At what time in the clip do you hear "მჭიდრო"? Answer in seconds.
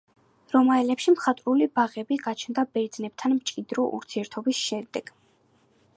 3.39-3.87